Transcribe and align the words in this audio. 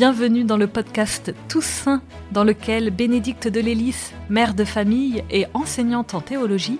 Bienvenue 0.00 0.44
dans 0.44 0.56
le 0.56 0.66
podcast 0.66 1.34
Tous 1.46 1.60
Saints, 1.60 2.00
dans 2.32 2.42
lequel 2.42 2.90
Bénédicte 2.90 3.48
de 3.48 3.60
Lélis, 3.60 4.14
mère 4.30 4.54
de 4.54 4.64
famille 4.64 5.22
et 5.30 5.44
enseignante 5.52 6.14
en 6.14 6.22
théologie, 6.22 6.78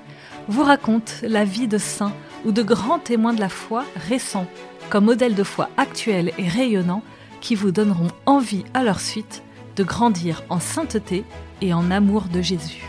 vous 0.48 0.62
raconte 0.62 1.16
la 1.20 1.44
vie 1.44 1.68
de 1.68 1.76
saints 1.76 2.14
ou 2.46 2.50
de 2.50 2.62
grands 2.62 2.98
témoins 2.98 3.34
de 3.34 3.40
la 3.40 3.50
foi 3.50 3.84
récents, 4.08 4.46
comme 4.88 5.04
modèles 5.04 5.34
de 5.34 5.42
foi 5.42 5.68
actuels 5.76 6.32
et 6.38 6.48
rayonnants 6.48 7.02
qui 7.42 7.54
vous 7.56 7.72
donneront 7.72 8.08
envie 8.24 8.64
à 8.72 8.82
leur 8.82 9.00
suite 9.00 9.42
de 9.76 9.84
grandir 9.84 10.42
en 10.48 10.58
sainteté 10.58 11.24
et 11.60 11.74
en 11.74 11.90
amour 11.90 12.22
de 12.32 12.40
Jésus. 12.40 12.88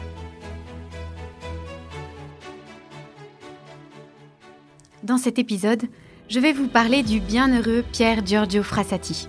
Dans 5.04 5.18
cet 5.18 5.40
épisode, 5.40 5.84
je 6.30 6.40
vais 6.40 6.54
vous 6.54 6.70
parler 6.70 7.04
du 7.04 7.20
bienheureux 7.20 7.84
Pierre 7.92 8.26
Giorgio 8.26 8.64
Frassati. 8.64 9.28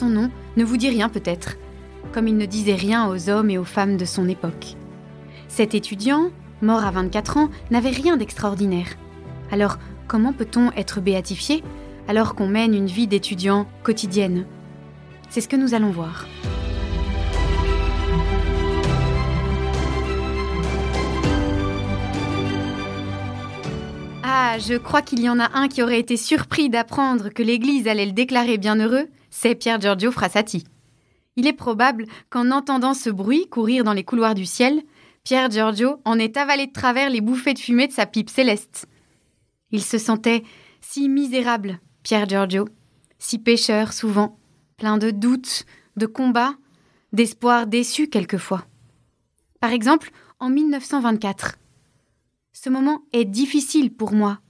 Son 0.00 0.08
nom 0.08 0.30
ne 0.56 0.64
vous 0.64 0.78
dit 0.78 0.88
rien 0.88 1.10
peut-être, 1.10 1.58
comme 2.12 2.26
il 2.26 2.38
ne 2.38 2.46
disait 2.46 2.74
rien 2.74 3.06
aux 3.06 3.28
hommes 3.28 3.50
et 3.50 3.58
aux 3.58 3.64
femmes 3.64 3.98
de 3.98 4.06
son 4.06 4.30
époque. 4.30 4.76
Cet 5.46 5.74
étudiant, 5.74 6.30
mort 6.62 6.86
à 6.86 6.90
24 6.90 7.36
ans, 7.36 7.50
n'avait 7.70 7.90
rien 7.90 8.16
d'extraordinaire. 8.16 8.86
Alors, 9.50 9.76
comment 10.08 10.32
peut-on 10.32 10.72
être 10.72 11.02
béatifié 11.02 11.62
alors 12.08 12.34
qu'on 12.34 12.48
mène 12.48 12.72
une 12.74 12.86
vie 12.86 13.08
d'étudiant 13.08 13.66
quotidienne? 13.82 14.46
C'est 15.28 15.42
ce 15.42 15.48
que 15.48 15.56
nous 15.56 15.74
allons 15.74 15.90
voir. 15.90 16.26
Ah, 24.22 24.56
je 24.58 24.78
crois 24.78 25.02
qu'il 25.02 25.20
y 25.20 25.28
en 25.28 25.38
a 25.38 25.50
un 25.52 25.68
qui 25.68 25.82
aurait 25.82 26.00
été 26.00 26.16
surpris 26.16 26.70
d'apprendre 26.70 27.28
que 27.28 27.42
l'Église 27.42 27.86
allait 27.86 28.06
le 28.06 28.12
déclarer 28.12 28.56
bienheureux, 28.56 29.06
c'est 29.30 29.54
Pierre 29.54 29.80
Giorgio 29.80 30.12
Frassati. 30.12 30.64
Il 31.36 31.46
est 31.46 31.52
probable 31.52 32.06
qu'en 32.28 32.50
entendant 32.50 32.94
ce 32.94 33.10
bruit 33.10 33.48
courir 33.48 33.84
dans 33.84 33.92
les 33.92 34.04
couloirs 34.04 34.34
du 34.34 34.44
ciel, 34.44 34.82
Pierre 35.24 35.50
Giorgio 35.50 36.00
en 36.04 36.18
est 36.18 36.36
avalé 36.36 36.66
de 36.66 36.72
travers 36.72 37.10
les 37.10 37.20
bouffées 37.20 37.54
de 37.54 37.58
fumée 37.58 37.86
de 37.86 37.92
sa 37.92 38.06
pipe 38.06 38.30
céleste. 38.30 38.86
Il 39.70 39.82
se 39.82 39.98
sentait 39.98 40.42
si 40.80 41.08
misérable, 41.08 41.78
Pierre 42.02 42.28
Giorgio, 42.28 42.68
si 43.18 43.38
pécheur 43.38 43.92
souvent, 43.92 44.38
plein 44.76 44.98
de 44.98 45.10
doutes, 45.10 45.66
de 45.96 46.06
combats, 46.06 46.56
d'espoirs 47.12 47.66
déçus 47.66 48.08
quelquefois. 48.08 48.66
Par 49.60 49.72
exemple, 49.72 50.10
en 50.40 50.48
1924. 50.48 51.58
Ce 52.52 52.70
moment 52.70 53.02
est 53.12 53.26
difficile 53.26 53.92
pour 53.94 54.12
moi. 54.12 54.40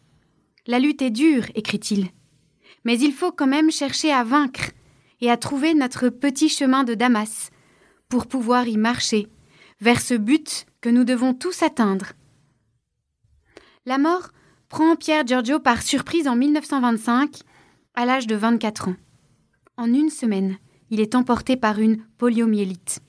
La 0.66 0.78
lutte 0.78 1.02
est 1.02 1.10
dure, 1.10 1.44
écrit-il. 1.54 2.10
Mais 2.84 2.98
il 2.98 3.12
faut 3.12 3.32
quand 3.32 3.46
même 3.46 3.70
chercher 3.70 4.12
à 4.12 4.24
vaincre 4.24 4.70
et 5.20 5.30
à 5.30 5.36
trouver 5.36 5.74
notre 5.74 6.08
petit 6.08 6.48
chemin 6.48 6.84
de 6.84 6.94
Damas 6.94 7.50
pour 8.08 8.26
pouvoir 8.26 8.68
y 8.68 8.76
marcher 8.76 9.28
vers 9.80 10.00
ce 10.00 10.14
but 10.14 10.66
que 10.80 10.88
nous 10.88 11.04
devons 11.04 11.34
tous 11.34 11.62
atteindre. 11.62 12.12
La 13.86 13.98
mort 13.98 14.30
prend 14.68 14.96
Pierre 14.96 15.26
Giorgio 15.26 15.58
par 15.58 15.82
surprise 15.82 16.28
en 16.28 16.36
1925, 16.36 17.40
à 17.94 18.04
l'âge 18.06 18.26
de 18.26 18.36
24 18.36 18.88
ans. 18.88 18.96
En 19.76 19.92
une 19.92 20.10
semaine, 20.10 20.58
il 20.90 21.00
est 21.00 21.14
emporté 21.14 21.56
par 21.56 21.78
une 21.78 22.04
poliomyélite. 22.18 23.00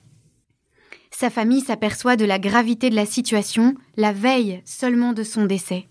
Sa 1.10 1.30
famille 1.30 1.60
s'aperçoit 1.60 2.16
de 2.16 2.24
la 2.24 2.38
gravité 2.38 2.90
de 2.90 2.96
la 2.96 3.06
situation 3.06 3.74
la 3.96 4.12
veille 4.12 4.62
seulement 4.64 5.12
de 5.12 5.22
son 5.22 5.44
décès. 5.44 5.88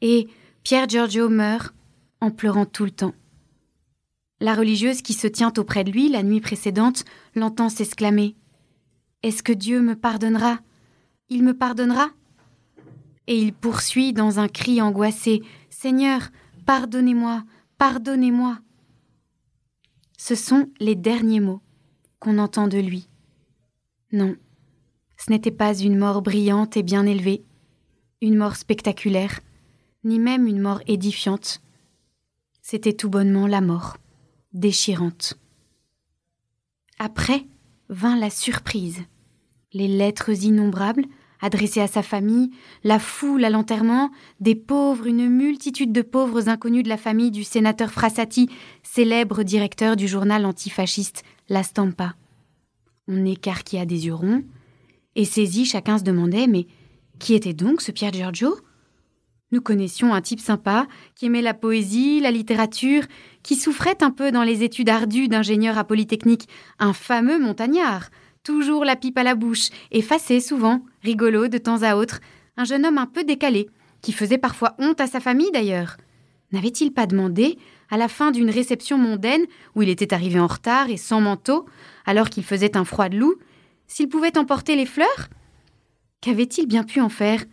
Et 0.00 0.28
Pierre 0.62 0.88
Giorgio 0.88 1.28
meurt 1.28 1.74
en 2.20 2.30
pleurant 2.30 2.66
tout 2.66 2.84
le 2.84 2.90
temps. 2.90 3.14
La 4.40 4.54
religieuse 4.54 5.00
qui 5.00 5.14
se 5.14 5.26
tient 5.26 5.52
auprès 5.56 5.84
de 5.84 5.90
lui 5.90 6.08
la 6.08 6.22
nuit 6.22 6.40
précédente 6.40 7.04
l'entend 7.34 7.68
s'exclamer 7.68 8.36
Est-ce 9.22 9.42
que 9.42 9.52
Dieu 9.52 9.80
me 9.80 9.96
pardonnera? 9.96 10.58
Il 11.28 11.42
me 11.42 11.54
pardonnera? 11.54 12.10
Et 13.26 13.38
il 13.38 13.52
poursuit 13.52 14.12
dans 14.12 14.38
un 14.38 14.48
cri 14.48 14.80
angoissé 14.82 15.42
Seigneur, 15.70 16.28
pardonnez-moi, 16.66 17.44
pardonnez-moi. 17.78 18.58
Ce 20.18 20.34
sont 20.34 20.68
les 20.80 20.94
derniers 20.94 21.40
mots 21.40 21.60
qu'on 22.18 22.38
entend 22.38 22.68
de 22.68 22.78
lui. 22.78 23.08
Non, 24.12 24.36
ce 25.16 25.30
n'était 25.30 25.50
pas 25.50 25.74
une 25.74 25.98
mort 25.98 26.22
brillante 26.22 26.76
et 26.76 26.82
bien 26.82 27.06
élevée, 27.06 27.44
une 28.20 28.36
mort 28.36 28.56
spectaculaire, 28.56 29.40
ni 30.04 30.18
même 30.18 30.46
une 30.46 30.60
mort 30.60 30.80
édifiante. 30.86 31.62
C'était 32.68 32.94
tout 32.94 33.08
bonnement 33.08 33.46
la 33.46 33.60
mort, 33.60 33.96
déchirante. 34.52 35.38
Après 36.98 37.46
vint 37.90 38.18
la 38.18 38.28
surprise, 38.28 39.04
les 39.72 39.86
lettres 39.86 40.30
innombrables 40.42 41.04
adressées 41.40 41.80
à 41.80 41.86
sa 41.86 42.02
famille, 42.02 42.50
la 42.82 42.98
foule 42.98 43.44
à 43.44 43.50
l'enterrement, 43.50 44.10
des 44.40 44.56
pauvres, 44.56 45.06
une 45.06 45.28
multitude 45.28 45.92
de 45.92 46.02
pauvres 46.02 46.48
inconnus 46.48 46.82
de 46.82 46.88
la 46.88 46.96
famille 46.96 47.30
du 47.30 47.44
sénateur 47.44 47.92
Frassati, 47.92 48.50
célèbre 48.82 49.44
directeur 49.44 49.94
du 49.94 50.08
journal 50.08 50.44
antifasciste 50.44 51.22
La 51.48 51.62
Stampa. 51.62 52.16
On 53.06 53.24
écarquilla 53.24 53.86
des 53.86 54.06
yeux 54.06 54.14
ronds, 54.14 54.42
et 55.14 55.24
saisi, 55.24 55.66
chacun 55.66 55.98
se 55.98 56.02
demandait 56.02 56.48
Mais 56.48 56.66
qui 57.20 57.34
était 57.34 57.54
donc 57.54 57.80
ce 57.80 57.92
Pierre 57.92 58.12
Giorgio? 58.12 58.56
Nous 59.52 59.60
connaissions 59.60 60.12
un 60.12 60.20
type 60.20 60.40
sympa, 60.40 60.88
qui 61.14 61.26
aimait 61.26 61.42
la 61.42 61.54
poésie, 61.54 62.20
la 62.20 62.32
littérature, 62.32 63.04
qui 63.44 63.54
souffrait 63.54 64.02
un 64.02 64.10
peu 64.10 64.32
dans 64.32 64.42
les 64.42 64.64
études 64.64 64.88
ardues 64.88 65.28
d'ingénieur 65.28 65.78
à 65.78 65.84
Polytechnique, 65.84 66.48
un 66.80 66.92
fameux 66.92 67.38
montagnard, 67.38 68.10
toujours 68.42 68.84
la 68.84 68.96
pipe 68.96 69.18
à 69.18 69.22
la 69.22 69.36
bouche, 69.36 69.68
effacé 69.92 70.40
souvent, 70.40 70.84
rigolo 71.02 71.46
de 71.46 71.58
temps 71.58 71.82
à 71.82 71.94
autre, 71.94 72.20
un 72.56 72.64
jeune 72.64 72.84
homme 72.84 72.98
un 72.98 73.06
peu 73.06 73.22
décalé, 73.22 73.68
qui 74.02 74.12
faisait 74.12 74.38
parfois 74.38 74.74
honte 74.78 75.00
à 75.00 75.06
sa 75.06 75.20
famille 75.20 75.52
d'ailleurs. 75.52 75.96
N'avait-il 76.52 76.92
pas 76.92 77.06
demandé, 77.06 77.56
à 77.88 77.96
la 77.96 78.08
fin 78.08 78.32
d'une 78.32 78.50
réception 78.50 78.98
mondaine, 78.98 79.44
où 79.76 79.82
il 79.82 79.88
était 79.88 80.12
arrivé 80.12 80.40
en 80.40 80.46
retard 80.48 80.90
et 80.90 80.96
sans 80.96 81.20
manteau, 81.20 81.66
alors 82.04 82.30
qu'il 82.30 82.44
faisait 82.44 82.76
un 82.76 82.84
froid 82.84 83.08
de 83.08 83.16
loup, 83.16 83.36
s'il 83.86 84.08
pouvait 84.08 84.38
emporter 84.38 84.74
les 84.74 84.86
fleurs? 84.86 85.28
Qu'avait-il 86.20 86.66
bien 86.66 86.82
pu 86.82 87.00
en 87.00 87.08
faire? 87.08 87.44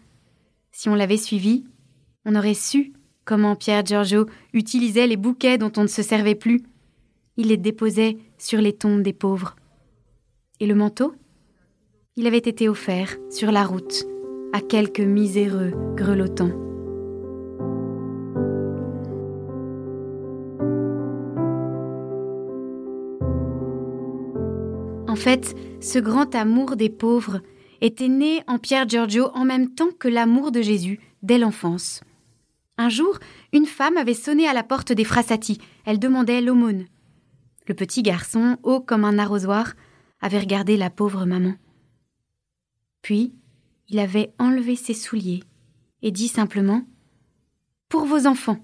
Si 0.71 0.89
on 0.89 0.95
l'avait 0.95 1.17
suivi, 1.17 1.65
on 2.25 2.35
aurait 2.35 2.53
su 2.53 2.93
comment 3.25 3.55
Pierre 3.55 3.85
Giorgio 3.85 4.25
utilisait 4.53 5.07
les 5.07 5.17
bouquets 5.17 5.57
dont 5.57 5.71
on 5.77 5.83
ne 5.83 5.87
se 5.87 6.01
servait 6.01 6.35
plus. 6.35 6.61
Il 7.37 7.47
les 7.47 7.57
déposait 7.57 8.17
sur 8.37 8.61
les 8.61 8.73
tombes 8.73 9.01
des 9.01 9.13
pauvres. 9.13 9.55
Et 10.59 10.65
le 10.65 10.75
manteau? 10.75 11.13
Il 12.15 12.27
avait 12.27 12.37
été 12.37 12.69
offert 12.69 13.17
sur 13.29 13.51
la 13.51 13.63
route 13.63 14.05
à 14.53 14.61
quelques 14.61 14.99
miséreux 14.99 15.73
grelottants. 15.95 16.51
En 25.07 25.15
fait, 25.15 25.55
ce 25.79 25.99
grand 25.99 26.35
amour 26.35 26.75
des 26.75 26.89
pauvres 26.89 27.41
était 27.81 28.07
né 28.07 28.41
en 28.47 28.57
Pierre 28.59 28.87
Giorgio 28.87 29.29
en 29.33 29.45
même 29.45 29.69
temps 29.69 29.91
que 29.97 30.07
l'amour 30.07 30.51
de 30.51 30.61
Jésus 30.61 30.99
dès 31.21 31.37
l'enfance. 31.37 32.01
Un 32.77 32.89
jour, 32.89 33.19
une 33.51 33.65
femme 33.65 33.97
avait 33.97 34.13
sonné 34.13 34.47
à 34.47 34.53
la 34.53 34.63
porte 34.63 34.91
des 34.91 35.03
Frassati. 35.03 35.59
Elle 35.85 35.99
demandait 35.99 36.41
l'aumône. 36.41 36.85
Le 37.67 37.75
petit 37.75 38.01
garçon, 38.01 38.57
haut 38.63 38.81
comme 38.81 39.05
un 39.05 39.19
arrosoir, 39.19 39.73
avait 40.21 40.39
regardé 40.39 40.75
la 40.75 40.89
pauvre 40.89 41.25
maman. 41.25 41.53
Puis, 43.01 43.33
il 43.89 43.99
avait 43.99 44.33
enlevé 44.39 44.75
ses 44.75 44.93
souliers 44.93 45.43
et 46.01 46.11
dit 46.11 46.27
simplement 46.27 46.83
Pour 47.89 48.05
vos 48.05 48.25
enfants. 48.25 48.59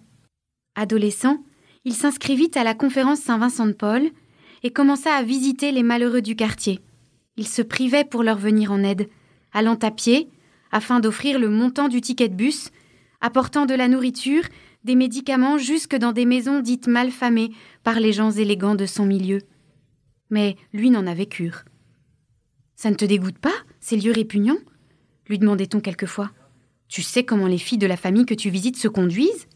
Adolescent, 0.76 1.44
il 1.86 1.94
s'inscrivit 1.94 2.52
à 2.56 2.64
la 2.64 2.74
conférence 2.74 3.20
Saint-Vincent 3.20 3.68
de 3.68 3.74
Paul 3.74 4.10
et 4.64 4.72
commença 4.72 5.14
à 5.14 5.24
visiter 5.24 5.72
les 5.72 5.84
malheureux 5.84 6.22
du 6.22 6.36
quartier. 6.36 6.80
Il 7.38 7.48
se 7.48 7.62
privait 7.62 8.04
pour 8.04 8.24
leur 8.24 8.38
venir 8.38 8.72
en 8.72 8.84
aide, 8.84 9.10
allant 9.54 9.76
à 9.76 9.92
pied, 9.92 10.30
afin 10.72 11.00
d'offrir 11.00 11.40
le 11.40 11.50
montant 11.50 11.88
du 11.88 12.02
ticket 12.02 12.28
de 12.28 12.36
bus, 12.36 12.70
apportant 13.22 13.66
de 13.66 13.74
la 13.74 13.88
nourriture, 13.88 14.44
des 14.84 14.96
médicaments 14.96 15.58
jusque 15.58 15.96
dans 15.96 16.14
des 16.14 16.26
maisons 16.26 16.62
dites 16.62 16.88
mal 16.88 17.12
famées 17.12 17.52
par 17.84 18.00
les 18.00 18.14
gens 18.14 18.32
élégants 18.32 18.76
de 18.76 18.86
son 18.86 19.06
milieu. 19.06 19.42
Mais 20.30 20.56
lui 20.74 20.90
n'en 20.90 21.08
avait 21.08 21.26
cure. 21.26 21.64
Ça 22.76 22.90
ne 22.90 22.96
te 22.96 23.06
dégoûte 23.06 23.38
pas, 23.38 23.56
ces 23.80 23.98
lieux 23.98 24.14
répugnants 24.14 24.60
lui 25.28 25.38
demandait-on 25.38 25.80
quelquefois. 25.80 26.32
Tu 26.88 27.04
sais 27.04 27.24
comment 27.24 27.48
les 27.48 27.60
filles 27.60 27.78
de 27.78 27.88
la 27.88 27.98
famille 27.98 28.26
que 28.26 28.34
tu 28.34 28.50
visites 28.50 28.78
se 28.78 28.88
conduisent? 28.88 29.48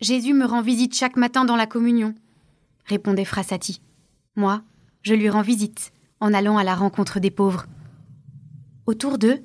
Jésus 0.00 0.32
me 0.32 0.46
rend 0.46 0.62
visite 0.62 0.94
chaque 0.94 1.16
matin 1.16 1.44
dans 1.44 1.56
la 1.56 1.66
communion, 1.66 2.14
répondait 2.86 3.24
Frassati. 3.24 3.80
Moi, 4.34 4.62
je 5.02 5.14
lui 5.14 5.28
rends 5.28 5.42
visite 5.42 5.92
en 6.20 6.32
allant 6.32 6.56
à 6.56 6.64
la 6.64 6.74
rencontre 6.74 7.20
des 7.20 7.30
pauvres. 7.30 7.66
Autour 8.86 9.18
d'eux, 9.18 9.42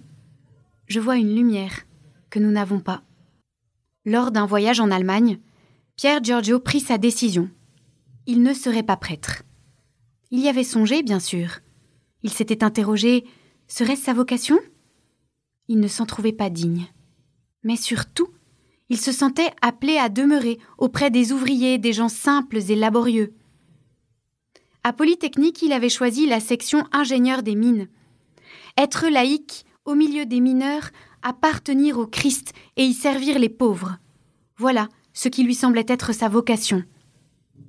je 0.87 0.99
vois 0.99 1.17
une 1.17 1.35
lumière 1.35 1.85
que 2.29 2.39
nous 2.39 2.51
n'avons 2.51 2.79
pas. 2.79 3.03
Lors 4.05 4.31
d'un 4.31 4.45
voyage 4.45 4.79
en 4.79 4.91
Allemagne, 4.91 5.39
Pierre 5.95 6.23
Giorgio 6.23 6.59
prit 6.59 6.79
sa 6.79 6.97
décision. 6.97 7.49
Il 8.25 8.41
ne 8.41 8.53
serait 8.53 8.83
pas 8.83 8.97
prêtre. 8.97 9.43
Il 10.31 10.39
y 10.39 10.47
avait 10.47 10.63
songé, 10.63 11.03
bien 11.03 11.19
sûr. 11.19 11.59
Il 12.23 12.31
s'était 12.31 12.63
interrogé 12.63 13.25
serait-ce 13.67 14.03
sa 14.03 14.13
vocation? 14.13 14.57
Il 15.67 15.79
ne 15.79 15.87
s'en 15.87 16.05
trouvait 16.05 16.33
pas 16.33 16.49
digne. 16.49 16.87
Mais 17.63 17.75
surtout, 17.75 18.29
il 18.89 18.99
se 18.99 19.11
sentait 19.11 19.51
appelé 19.61 19.97
à 19.97 20.09
demeurer 20.09 20.57
auprès 20.77 21.11
des 21.11 21.31
ouvriers, 21.31 21.77
des 21.77 21.93
gens 21.93 22.09
simples 22.09 22.57
et 22.57 22.75
laborieux. 22.75 23.33
À 24.83 24.93
Polytechnique, 24.93 25.61
il 25.61 25.73
avait 25.73 25.89
choisi 25.89 26.25
la 26.25 26.39
section 26.39 26.85
ingénieur 26.91 27.43
des 27.43 27.55
mines. 27.55 27.87
Être 28.77 29.07
laïque, 29.07 29.65
au 29.85 29.93
milieu 29.93 30.25
des 30.25 30.39
mineurs, 30.39 30.89
appartenir 31.21 31.97
au 31.97 32.07
Christ 32.07 32.53
et 32.77 32.83
y 32.83 32.93
servir 32.93 33.39
les 33.39 33.49
pauvres. 33.49 33.97
Voilà 34.57 34.89
ce 35.13 35.29
qui 35.29 35.43
lui 35.43 35.55
semblait 35.55 35.85
être 35.87 36.13
sa 36.13 36.29
vocation. 36.29 36.83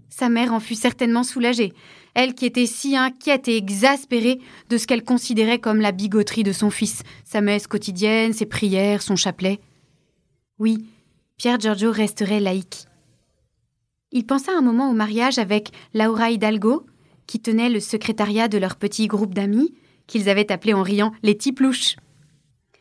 Sa 0.08 0.28
mère 0.28 0.52
en 0.52 0.60
fut 0.60 0.74
certainement 0.74 1.22
soulagée, 1.22 1.72
elle 2.14 2.34
qui 2.34 2.46
était 2.46 2.66
si 2.66 2.96
inquiète 2.96 3.48
et 3.48 3.56
exaspérée 3.56 4.40
de 4.68 4.76
ce 4.76 4.86
qu'elle 4.86 5.04
considérait 5.04 5.60
comme 5.60 5.80
la 5.80 5.92
bigoterie 5.92 6.42
de 6.42 6.52
son 6.52 6.70
fils, 6.70 7.02
sa 7.24 7.40
messe 7.40 7.66
quotidienne, 7.66 8.32
ses 8.32 8.46
prières, 8.46 9.02
son 9.02 9.16
chapelet. 9.16 9.60
Oui, 10.58 10.84
Pierre 11.36 11.60
Giorgio 11.60 11.92
resterait 11.92 12.40
laïque. 12.40 12.86
Il 14.12 14.26
pensa 14.26 14.52
un 14.52 14.60
moment 14.60 14.90
au 14.90 14.94
mariage 14.94 15.38
avec 15.38 15.70
Laura 15.94 16.30
Hidalgo, 16.30 16.84
qui 17.26 17.40
tenait 17.40 17.70
le 17.70 17.80
secrétariat 17.80 18.48
de 18.48 18.58
leur 18.58 18.74
petit 18.74 19.06
groupe 19.06 19.34
d'amis, 19.34 19.72
qu'ils 20.08 20.28
avaient 20.28 20.50
appelé 20.50 20.74
en 20.74 20.82
riant 20.82 21.12
les 21.22 21.36
tiplouches. 21.36 21.96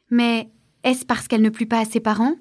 Mais 0.09 0.49
est-ce 0.83 1.05
parce 1.05 1.27
qu'elle 1.27 1.41
ne 1.41 1.49
plut 1.49 1.67
pas 1.67 1.79
à 1.79 1.85
ses 1.85 1.99
parents? 1.99 2.35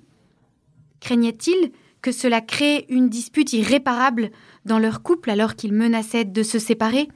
Craignait-il 1.01 1.73
que 2.03 2.13
cela 2.13 2.41
crée 2.41 2.87
une 2.89 3.09
dispute 3.09 3.53
irréparable 3.53 4.31
dans 4.65 4.79
leur 4.79 5.03
couple 5.03 5.31
alors 5.31 5.57
qu'ils 5.57 5.73
menaçaient 5.73 6.25
de 6.25 6.43
se 6.43 6.59
séparer? 6.59 7.09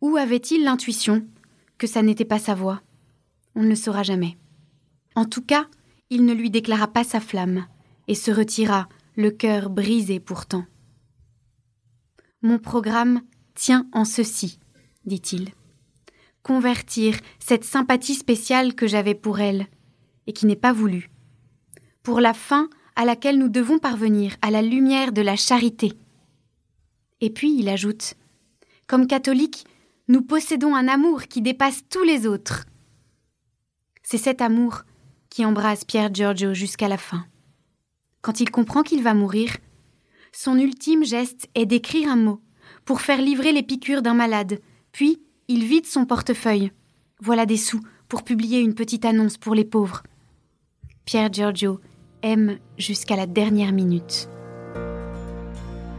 Ou 0.00 0.16
avait-il 0.16 0.64
l'intuition 0.64 1.26
que 1.78 1.86
ça 1.86 2.02
n'était 2.02 2.24
pas 2.24 2.38
sa 2.38 2.54
voix? 2.54 2.82
On 3.54 3.62
ne 3.62 3.68
le 3.68 3.74
saura 3.74 4.02
jamais. 4.02 4.36
En 5.14 5.24
tout 5.24 5.42
cas, 5.42 5.66
il 6.10 6.24
ne 6.24 6.34
lui 6.34 6.50
déclara 6.50 6.88
pas 6.88 7.04
sa 7.04 7.20
flamme 7.20 7.66
et 8.08 8.14
se 8.14 8.30
retira, 8.30 8.88
le 9.16 9.30
cœur 9.30 9.70
brisé 9.70 10.20
pourtant. 10.20 10.66
Mon 12.42 12.58
programme 12.58 13.22
tient 13.54 13.88
en 13.92 14.04
ceci, 14.04 14.60
dit-il. 15.06 15.48
Convertir 16.42 17.16
cette 17.38 17.64
sympathie 17.64 18.14
spéciale 18.14 18.74
que 18.74 18.86
j'avais 18.86 19.14
pour 19.14 19.40
elle, 19.40 19.66
et 20.26 20.32
qui 20.32 20.46
n'est 20.46 20.56
pas 20.56 20.72
voulue, 20.72 21.10
pour 22.02 22.20
la 22.20 22.34
fin 22.34 22.68
à 22.96 23.04
laquelle 23.04 23.38
nous 23.38 23.48
devons 23.48 23.78
parvenir 23.78 24.36
à 24.42 24.50
la 24.50 24.62
lumière 24.62 25.12
de 25.12 25.22
la 25.22 25.36
charité. 25.36 25.92
Et 27.20 27.30
puis 27.30 27.56
il 27.58 27.68
ajoute 27.68 28.14
Comme 28.86 29.06
catholiques, 29.06 29.66
nous 30.08 30.22
possédons 30.22 30.74
un 30.74 30.88
amour 30.88 31.24
qui 31.24 31.42
dépasse 31.42 31.82
tous 31.88 32.04
les 32.04 32.26
autres. 32.26 32.64
C'est 34.02 34.18
cet 34.18 34.40
amour 34.40 34.82
qui 35.30 35.44
embrasse 35.44 35.84
Pierre 35.84 36.14
Giorgio 36.14 36.54
jusqu'à 36.54 36.88
la 36.88 36.96
fin. 36.96 37.26
Quand 38.22 38.40
il 38.40 38.50
comprend 38.50 38.82
qu'il 38.82 39.02
va 39.02 39.14
mourir, 39.14 39.56
son 40.32 40.58
ultime 40.58 41.04
geste 41.04 41.48
est 41.54 41.66
d'écrire 41.66 42.10
un 42.10 42.16
mot 42.16 42.40
pour 42.84 43.00
faire 43.00 43.20
livrer 43.20 43.52
les 43.52 43.62
piqûres 43.62 44.02
d'un 44.02 44.14
malade, 44.14 44.60
puis 44.92 45.20
il 45.48 45.64
vide 45.64 45.86
son 45.86 46.06
portefeuille. 46.06 46.72
Voilà 47.20 47.46
des 47.46 47.56
sous 47.56 47.80
pour 48.08 48.22
publier 48.22 48.60
une 48.60 48.74
petite 48.74 49.04
annonce 49.04 49.36
pour 49.36 49.54
les 49.54 49.64
pauvres. 49.64 50.02
Pierre 51.06 51.32
Giorgio 51.32 51.78
aime 52.24 52.58
jusqu'à 52.78 53.14
la 53.14 53.26
dernière 53.26 53.70
minute. 53.70 54.28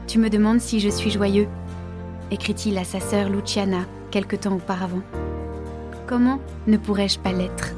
Tu 0.06 0.20
me 0.20 0.30
demandes 0.30 0.60
si 0.60 0.82
je 0.82 0.90
suis 0.90 1.12
joyeux 1.12 1.48
écrit-il 2.30 2.78
à 2.78 2.84
sa 2.84 3.00
sœur 3.00 3.30
Luciana 3.30 3.86
quelque 4.12 4.36
temps 4.36 4.56
auparavant. 4.56 5.02
Comment 6.08 6.42
ne 6.68 6.76
pourrais-je 6.76 7.20
pas 7.20 7.32
l'être? 7.32 7.74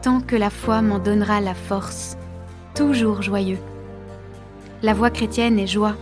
Tant 0.00 0.22
que 0.22 0.34
la 0.34 0.48
foi 0.48 0.80
m'en 0.80 0.98
donnera 0.98 1.42
la 1.42 1.52
force, 1.52 2.16
toujours 2.74 3.20
joyeux. 3.20 3.58
La 4.82 4.94
voix 4.94 5.10
chrétienne 5.10 5.58
est 5.58 5.66
joie, 5.66 5.96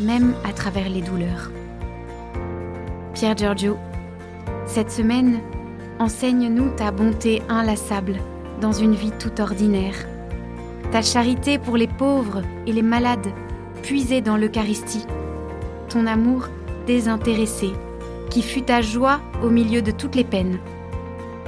même 0.00 0.34
à 0.44 0.52
travers 0.52 0.88
les 0.88 1.00
douleurs. 1.00 1.52
Pierre 3.12 3.36
Giorgio, 3.36 3.76
cette 4.66 4.90
semaine, 4.90 5.38
enseigne-nous 6.00 6.70
ta 6.70 6.90
bonté 6.90 7.40
inlassable 7.48 8.18
dans 8.60 8.72
une 8.72 8.94
vie 8.94 9.12
tout 9.12 9.40
ordinaire 9.40 10.06
ta 10.94 11.02
charité 11.02 11.58
pour 11.58 11.76
les 11.76 11.88
pauvres 11.88 12.42
et 12.68 12.72
les 12.72 12.82
malades, 12.82 13.26
puisée 13.82 14.20
dans 14.20 14.36
l'Eucharistie, 14.36 15.04
ton 15.88 16.06
amour 16.06 16.46
désintéressé, 16.86 17.72
qui 18.30 18.42
fut 18.42 18.62
ta 18.62 18.80
joie 18.80 19.20
au 19.42 19.50
milieu 19.50 19.82
de 19.82 19.90
toutes 19.90 20.14
les 20.14 20.22
peines. 20.22 20.60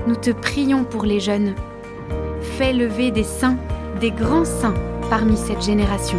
Nous 0.09 0.17
te 0.17 0.31
prions 0.31 0.83
pour 0.83 1.05
les 1.05 1.21
jeunes. 1.21 1.55
Fais 2.41 2.73
lever 2.73 3.13
des 3.13 3.23
saints, 3.23 3.59
des 4.01 4.11
grands 4.11 4.45
saints 4.45 4.75
parmi 5.11 5.37
cette 5.37 5.63
génération. 5.63 6.19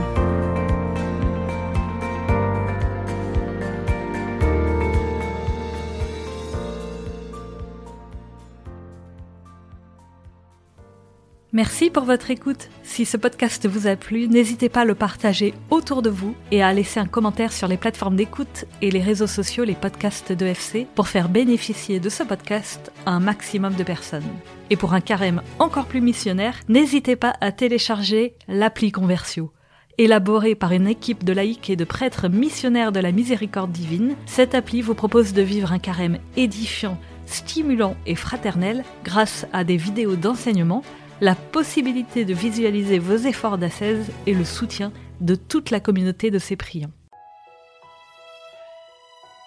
Merci 11.57 11.89
pour 11.89 12.03
votre 12.03 12.29
écoute. 12.29 12.69
Si 12.83 13.03
ce 13.03 13.17
podcast 13.17 13.67
vous 13.67 13.87
a 13.87 13.95
plu, 13.95 14.27
n'hésitez 14.27 14.69
pas 14.69 14.81
à 14.81 14.85
le 14.85 14.93
partager 14.93 15.55
autour 15.71 16.03
de 16.03 16.11
vous 16.11 16.35
et 16.51 16.61
à 16.61 16.71
laisser 16.71 16.99
un 16.99 17.07
commentaire 17.07 17.51
sur 17.51 17.67
les 17.67 17.77
plateformes 17.77 18.15
d'écoute 18.15 18.65
et 18.83 18.91
les 18.91 19.01
réseaux 19.01 19.25
sociaux, 19.25 19.63
les 19.63 19.73
podcasts 19.73 20.31
de 20.31 20.45
FC, 20.45 20.85
pour 20.93 21.07
faire 21.07 21.29
bénéficier 21.29 21.99
de 21.99 22.09
ce 22.09 22.21
podcast 22.21 22.91
un 23.07 23.19
maximum 23.19 23.73
de 23.73 23.81
personnes. 23.81 24.29
Et 24.69 24.75
pour 24.75 24.93
un 24.93 25.01
carême 25.01 25.41
encore 25.57 25.87
plus 25.87 25.99
missionnaire, 25.99 26.59
n'hésitez 26.69 27.15
pas 27.15 27.33
à 27.41 27.51
télécharger 27.51 28.35
l'appli 28.47 28.91
Conversio. 28.91 29.51
Élaborée 29.97 30.53
par 30.53 30.73
une 30.73 30.87
équipe 30.87 31.23
de 31.23 31.33
laïcs 31.33 31.71
et 31.71 31.75
de 31.75 31.85
prêtres 31.85 32.29
missionnaires 32.29 32.91
de 32.91 32.99
la 32.99 33.11
miséricorde 33.11 33.71
divine, 33.71 34.15
cette 34.27 34.53
appli 34.53 34.83
vous 34.83 34.93
propose 34.93 35.33
de 35.33 35.41
vivre 35.41 35.71
un 35.71 35.79
carême 35.79 36.19
édifiant, 36.35 36.99
stimulant 37.25 37.95
et 38.05 38.13
fraternel 38.13 38.83
grâce 39.03 39.47
à 39.53 39.63
des 39.63 39.77
vidéos 39.77 40.15
d'enseignement 40.15 40.83
la 41.21 41.35
possibilité 41.35 42.25
de 42.25 42.33
visualiser 42.33 42.99
vos 42.99 43.17
efforts 43.17 43.57
d'ascèse 43.57 44.11
et 44.25 44.33
le 44.33 44.45
soutien 44.45 44.91
de 45.19 45.35
toute 45.35 45.71
la 45.71 45.79
communauté 45.79 46.31
de 46.31 46.39
ces 46.39 46.55
priants. 46.55 46.91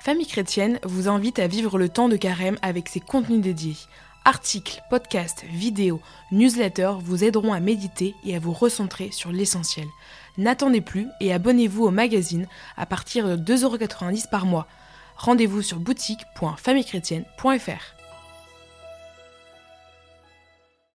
Famille 0.02 0.26
chrétienne 0.26 0.78
vous 0.82 1.08
invite 1.08 1.38
à 1.38 1.46
vivre 1.46 1.78
le 1.78 1.88
temps 1.88 2.08
de 2.08 2.16
carême 2.16 2.58
avec 2.62 2.88
ses 2.88 3.00
contenus 3.00 3.40
dédiés. 3.40 3.76
Articles, 4.24 4.82
podcasts, 4.90 5.44
vidéos, 5.44 6.00
newsletters 6.32 6.96
vous 7.02 7.24
aideront 7.24 7.52
à 7.52 7.60
méditer 7.60 8.14
et 8.24 8.34
à 8.34 8.38
vous 8.38 8.52
recentrer 8.52 9.10
sur 9.12 9.30
l'essentiel. 9.30 9.86
N'attendez 10.38 10.80
plus 10.80 11.06
et 11.20 11.32
abonnez-vous 11.32 11.84
au 11.84 11.90
magazine 11.90 12.46
à 12.76 12.86
partir 12.86 13.36
de 13.36 13.36
2,90€ 13.36 14.30
par 14.30 14.46
mois. 14.46 14.66
Rendez-vous 15.16 15.62
sur 15.62 15.78
boutique.famillechrétienne.fr. 15.78 17.99